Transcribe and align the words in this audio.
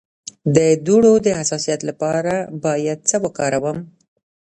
د 0.55 0.57
دوړو 0.85 1.13
د 1.25 1.27
حساسیت 1.39 1.81
لپاره 1.89 2.33
باید 2.65 2.99
څه 3.09 3.15
وکاروم؟ 3.23 3.77